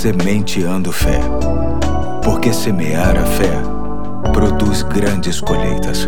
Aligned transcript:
Sementeando 0.00 0.90
Fé. 0.90 1.20
Porque 2.24 2.54
semear 2.54 3.18
a 3.18 3.26
fé 3.36 3.52
produz 4.32 4.82
grandes 4.82 5.42
colheitas. 5.42 6.06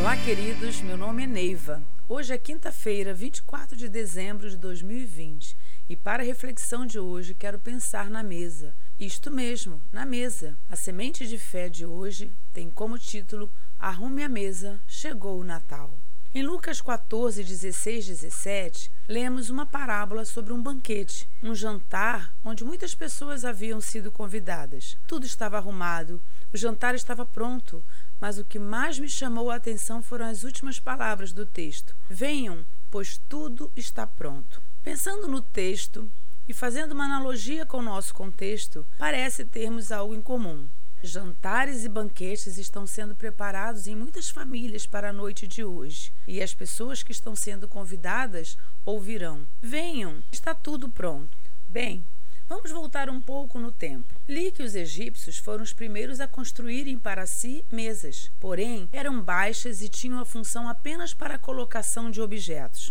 Olá, 0.00 0.16
queridos. 0.24 0.82
Meu 0.82 0.96
nome 0.96 1.22
é 1.22 1.26
Neiva. 1.28 1.80
Hoje 2.08 2.34
é 2.34 2.36
quinta-feira, 2.36 3.14
24 3.14 3.76
de 3.76 3.88
dezembro 3.88 4.50
de 4.50 4.56
2020. 4.56 5.56
E 5.88 5.94
para 5.94 6.24
a 6.24 6.26
reflexão 6.26 6.84
de 6.84 6.98
hoje, 6.98 7.32
quero 7.32 7.60
pensar 7.60 8.10
na 8.10 8.24
mesa. 8.24 8.74
Isto 8.98 9.30
mesmo, 9.30 9.80
na 9.92 10.04
mesa. 10.04 10.58
A 10.68 10.74
semente 10.74 11.28
de 11.28 11.38
fé 11.38 11.68
de 11.68 11.86
hoje 11.86 12.32
tem 12.52 12.68
como 12.68 12.98
título 12.98 13.48
Arrume 13.78 14.24
a 14.24 14.28
mesa, 14.28 14.80
chegou 14.88 15.38
o 15.38 15.44
Natal. 15.44 15.94
Em 16.36 16.42
Lucas 16.42 16.80
14, 16.80 17.44
16, 17.44 18.06
17, 18.08 18.90
lemos 19.06 19.50
uma 19.50 19.64
parábola 19.64 20.24
sobre 20.24 20.52
um 20.52 20.60
banquete, 20.60 21.28
um 21.40 21.54
jantar 21.54 22.34
onde 22.44 22.64
muitas 22.64 22.92
pessoas 22.92 23.44
haviam 23.44 23.80
sido 23.80 24.10
convidadas. 24.10 24.96
Tudo 25.06 25.26
estava 25.26 25.58
arrumado, 25.58 26.20
o 26.52 26.56
jantar 26.56 26.96
estava 26.96 27.24
pronto, 27.24 27.84
mas 28.20 28.36
o 28.36 28.44
que 28.44 28.58
mais 28.58 28.98
me 28.98 29.08
chamou 29.08 29.48
a 29.48 29.54
atenção 29.54 30.02
foram 30.02 30.26
as 30.26 30.42
últimas 30.42 30.80
palavras 30.80 31.32
do 31.32 31.46
texto: 31.46 31.94
Venham, 32.10 32.66
pois 32.90 33.20
tudo 33.28 33.70
está 33.76 34.04
pronto. 34.04 34.60
Pensando 34.82 35.28
no 35.28 35.40
texto 35.40 36.10
e 36.48 36.52
fazendo 36.52 36.94
uma 36.94 37.04
analogia 37.04 37.64
com 37.64 37.76
o 37.76 37.82
nosso 37.82 38.12
contexto, 38.12 38.84
parece 38.98 39.44
termos 39.44 39.92
algo 39.92 40.12
em 40.12 40.20
comum. 40.20 40.66
Jantares 41.06 41.84
e 41.84 41.88
banquetes 41.90 42.56
estão 42.56 42.86
sendo 42.86 43.14
preparados 43.14 43.86
em 43.86 43.94
muitas 43.94 44.30
famílias 44.30 44.86
para 44.86 45.10
a 45.10 45.12
noite 45.12 45.46
de 45.46 45.62
hoje, 45.62 46.10
e 46.26 46.42
as 46.42 46.54
pessoas 46.54 47.02
que 47.02 47.12
estão 47.12 47.36
sendo 47.36 47.68
convidadas 47.68 48.56
ouvirão: 48.86 49.46
Venham, 49.60 50.22
está 50.32 50.54
tudo 50.54 50.88
pronto. 50.88 51.36
Bem, 51.68 52.02
vamos 52.48 52.70
voltar 52.70 53.10
um 53.10 53.20
pouco 53.20 53.58
no 53.58 53.70
tempo. 53.70 54.14
Li 54.26 54.50
que 54.50 54.62
os 54.62 54.74
egípcios 54.74 55.36
foram 55.36 55.62
os 55.62 55.74
primeiros 55.74 56.20
a 56.20 56.26
construírem 56.26 56.98
para 56.98 57.26
si 57.26 57.62
mesas, 57.70 58.30
porém 58.40 58.88
eram 58.90 59.20
baixas 59.20 59.82
e 59.82 59.90
tinham 59.90 60.18
a 60.18 60.24
função 60.24 60.66
apenas 60.70 61.12
para 61.12 61.34
a 61.34 61.38
colocação 61.38 62.10
de 62.10 62.22
objetos. 62.22 62.90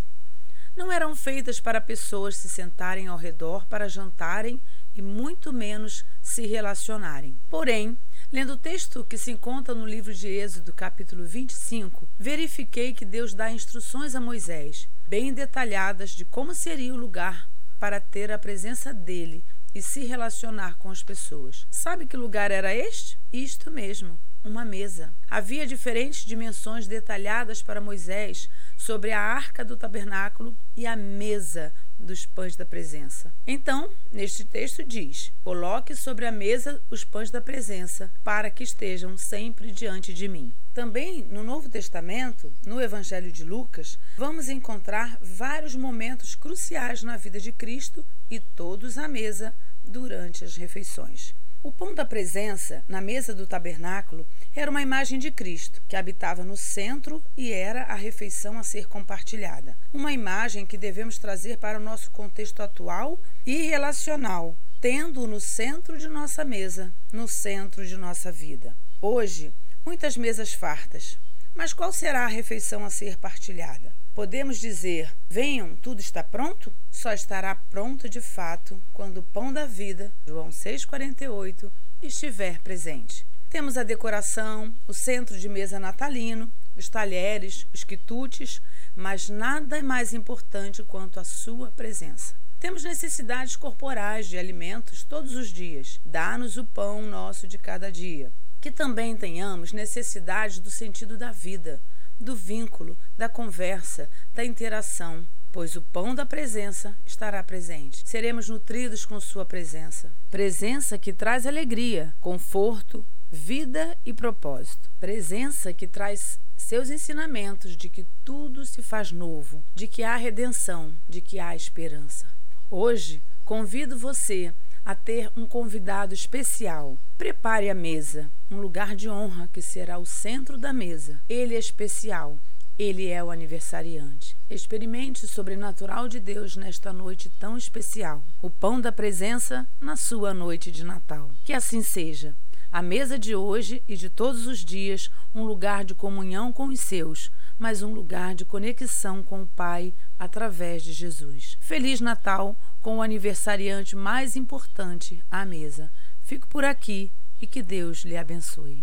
Não 0.75 0.91
eram 0.91 1.15
feitas 1.15 1.59
para 1.59 1.81
pessoas 1.81 2.35
se 2.35 2.47
sentarem 2.47 3.07
ao 3.07 3.17
redor 3.17 3.65
para 3.65 3.89
jantarem 3.89 4.61
e 4.95 5.01
muito 5.01 5.51
menos 5.51 6.03
se 6.21 6.45
relacionarem. 6.45 7.35
Porém, 7.49 7.97
lendo 8.31 8.53
o 8.53 8.57
texto 8.57 9.03
que 9.03 9.17
se 9.17 9.31
encontra 9.31 9.73
no 9.73 9.85
livro 9.85 10.13
de 10.13 10.27
Êxodo, 10.27 10.73
capítulo 10.73 11.25
25, 11.25 12.07
verifiquei 12.17 12.93
que 12.93 13.05
Deus 13.05 13.33
dá 13.33 13.51
instruções 13.51 14.15
a 14.15 14.21
Moisés, 14.21 14.87
bem 15.07 15.33
detalhadas 15.33 16.11
de 16.11 16.25
como 16.25 16.53
seria 16.53 16.93
o 16.93 16.97
lugar 16.97 17.49
para 17.79 17.99
ter 17.99 18.31
a 18.31 18.39
presença 18.39 18.93
dele 18.93 19.43
e 19.75 19.81
se 19.81 20.05
relacionar 20.05 20.77
com 20.77 20.89
as 20.89 21.01
pessoas. 21.01 21.67
Sabe 21.69 22.05
que 22.05 22.15
lugar 22.15 22.51
era 22.51 22.73
este? 22.73 23.17
Isto 23.31 23.71
mesmo, 23.71 24.19
uma 24.43 24.65
mesa. 24.65 25.13
Havia 25.29 25.65
diferentes 25.65 26.25
dimensões 26.25 26.87
detalhadas 26.87 27.61
para 27.61 27.81
Moisés 27.81 28.49
sobre 28.77 29.11
a 29.11 29.19
arca 29.19 29.63
do 29.63 29.77
tabernáculo 29.77 30.55
e 30.75 30.85
a 30.85 30.95
mesa 30.95 31.73
dos 31.97 32.25
pães 32.25 32.55
da 32.55 32.65
presença. 32.65 33.33
Então, 33.47 33.89
neste 34.11 34.43
texto 34.43 34.83
diz: 34.83 35.31
Coloque 35.43 35.95
sobre 35.95 36.25
a 36.25 36.31
mesa 36.31 36.81
os 36.89 37.03
pães 37.03 37.31
da 37.31 37.41
presença, 37.41 38.11
para 38.23 38.49
que 38.49 38.63
estejam 38.63 39.17
sempre 39.17 39.71
diante 39.71 40.13
de 40.13 40.27
mim. 40.27 40.53
Também 40.73 41.23
no 41.23 41.43
Novo 41.43 41.69
Testamento, 41.69 42.51
no 42.65 42.81
Evangelho 42.81 43.31
de 43.31 43.43
Lucas, 43.43 43.97
vamos 44.17 44.49
encontrar 44.49 45.17
vários 45.21 45.75
momentos 45.75 46.35
cruciais 46.35 47.03
na 47.03 47.15
vida 47.15 47.39
de 47.39 47.51
Cristo 47.51 48.05
e 48.29 48.39
todos 48.39 48.97
à 48.97 49.07
mesa 49.07 49.53
durante 49.83 50.43
as 50.43 50.55
refeições. 50.55 51.33
O 51.63 51.71
pão 51.71 51.95
da 51.95 52.03
presença, 52.03 52.83
na 52.89 52.99
mesa 52.99 53.33
do 53.33 53.47
tabernáculo, 53.47 54.27
era 54.53 54.69
uma 54.69 54.81
imagem 54.81 55.17
de 55.17 55.31
Cristo, 55.31 55.81
que 55.87 55.95
habitava 55.95 56.43
no 56.43 56.57
centro 56.57 57.23
e 57.37 57.53
era 57.53 57.83
a 57.83 57.95
refeição 57.95 58.59
a 58.59 58.63
ser 58.63 58.85
compartilhada. 58.89 59.77
Uma 59.93 60.11
imagem 60.11 60.65
que 60.65 60.77
devemos 60.77 61.17
trazer 61.17 61.57
para 61.57 61.79
o 61.79 61.81
nosso 61.81 62.11
contexto 62.11 62.61
atual 62.61 63.17
e 63.45 63.61
relacional, 63.61 64.57
tendo-o 64.81 65.25
no 65.25 65.39
centro 65.39 65.97
de 65.97 66.09
nossa 66.09 66.43
mesa, 66.43 66.93
no 67.13 67.29
centro 67.29 67.87
de 67.87 67.95
nossa 67.95 68.29
vida. 68.29 68.75
Hoje, 69.01 69.53
muitas 69.85 70.17
mesas 70.17 70.51
fartas. 70.51 71.17
Mas 71.55 71.71
qual 71.71 71.93
será 71.93 72.25
a 72.25 72.27
refeição 72.27 72.83
a 72.83 72.89
ser 72.89 73.17
partilhada? 73.17 73.93
Podemos 74.15 74.59
dizer: 74.59 75.13
venham, 75.29 75.75
tudo 75.75 75.99
está 75.99 76.23
pronto? 76.23 76.73
Só 76.91 77.13
estará 77.13 77.55
pronto 77.55 78.09
de 78.09 78.21
fato 78.21 78.81
quando 78.91 79.17
o 79.17 79.23
pão 79.23 79.53
da 79.53 79.65
vida, 79.65 80.11
João 80.27 80.49
6,48, 80.49 81.71
estiver 82.01 82.59
presente. 82.61 83.25
Temos 83.49 83.77
a 83.77 83.83
decoração, 83.83 84.73
o 84.87 84.93
centro 84.95 85.37
de 85.37 85.47
mesa 85.47 85.79
natalino, 85.79 86.51
os 86.75 86.89
talheres, 86.89 87.67
os 87.71 87.83
quitutes, 87.83 88.59
mas 88.95 89.29
nada 89.29 89.77
é 89.77 89.81
mais 89.83 90.11
importante 90.11 90.81
quanto 90.83 91.19
a 91.19 91.23
sua 91.23 91.69
presença. 91.71 92.33
Temos 92.59 92.83
necessidades 92.83 93.55
corporais 93.55 94.27
de 94.27 94.37
alimentos 94.37 95.03
todos 95.03 95.35
os 95.35 95.49
dias. 95.49 95.99
Dá-nos 96.03 96.57
o 96.57 96.65
pão 96.65 97.01
nosso 97.03 97.47
de 97.47 97.57
cada 97.57 97.91
dia. 97.91 98.31
Que 98.63 98.71
também 98.71 99.13
tenhamos 99.13 99.73
necessidades 99.73 100.57
do 100.57 100.71
sentido 100.71 101.17
da 101.17 101.33
vida, 101.33 101.81
do 102.17 102.33
vínculo, 102.33 102.97
da 103.17 103.27
conversa, 103.27 104.09
da 104.33 104.45
interação, 104.45 105.27
pois 105.51 105.75
o 105.75 105.81
pão 105.81 106.15
da 106.15 106.25
presença 106.25 106.95
estará 107.05 107.43
presente. 107.43 108.07
Seremos 108.07 108.47
nutridos 108.47 109.05
com 109.05 109.19
Sua 109.19 109.45
presença. 109.45 110.09
Presença 110.31 110.97
que 110.97 111.11
traz 111.11 111.45
alegria, 111.45 112.15
conforto, 112.21 113.05
vida 113.29 113.97
e 114.05 114.13
propósito. 114.13 114.89
Presença 114.97 115.73
que 115.73 115.85
traz 115.85 116.39
seus 116.55 116.89
ensinamentos 116.89 117.75
de 117.75 117.89
que 117.89 118.05
tudo 118.23 118.65
se 118.65 118.81
faz 118.81 119.11
novo, 119.11 119.61
de 119.75 119.87
que 119.87 120.03
há 120.03 120.15
redenção, 120.15 120.93
de 121.09 121.19
que 121.19 121.37
há 121.37 121.53
esperança. 121.53 122.25
Hoje, 122.71 123.21
convido 123.43 123.97
você 123.97 124.53
a 124.85 124.93
ter 124.93 125.31
um 125.35 125.45
convidado 125.45 126.13
especial. 126.13 126.97
Prepare 127.17 127.69
a 127.69 127.75
mesa, 127.75 128.29
um 128.53 128.61
lugar 128.61 128.95
de 128.95 129.09
honra 129.09 129.49
que 129.51 129.61
será 129.61 129.97
o 129.97 130.05
centro 130.05 130.57
da 130.57 130.71
mesa. 130.71 131.19
Ele 131.27 131.55
é 131.55 131.59
especial. 131.59 132.37
Ele 132.77 133.07
é 133.07 133.23
o 133.23 133.31
aniversariante. 133.31 134.35
Experimente 134.49 135.25
o 135.25 135.27
sobrenatural 135.27 136.07
de 136.07 136.19
Deus 136.19 136.55
nesta 136.55 136.93
noite 136.93 137.31
tão 137.39 137.57
especial. 137.57 138.23
O 138.41 138.49
pão 138.49 138.79
da 138.79 138.91
presença 138.91 139.67
na 139.81 139.95
sua 139.95 140.33
noite 140.33 140.71
de 140.71 140.83
Natal. 140.83 141.29
Que 141.43 141.53
assim 141.53 141.81
seja. 141.81 142.35
A 142.71 142.81
mesa 142.81 143.17
de 143.17 143.35
hoje 143.35 143.83
e 143.87 143.95
de 143.95 144.09
todos 144.09 144.47
os 144.47 144.59
dias, 144.59 145.09
um 145.33 145.43
lugar 145.43 145.83
de 145.83 145.93
comunhão 145.93 146.51
com 146.51 146.67
os 146.67 146.79
seus, 146.79 147.31
mas 147.59 147.83
um 147.83 147.93
lugar 147.93 148.33
de 148.33 148.45
conexão 148.45 149.21
com 149.21 149.43
o 149.43 149.47
Pai 149.47 149.93
através 150.17 150.83
de 150.83 150.93
Jesus. 150.93 151.57
Feliz 151.59 152.01
Natal! 152.01 152.55
com 152.83 152.97
o 152.97 153.01
aniversariante 153.01 153.95
mais 153.95 154.35
importante 154.35 155.23
à 155.31 155.45
mesa. 155.45 155.89
Fico 156.21 156.45
por 156.49 156.65
aqui 156.65 157.09
e 157.43 157.45
que 157.45 157.61
Deus 157.61 158.05
lhe 158.05 158.15
abençoe. 158.15 158.81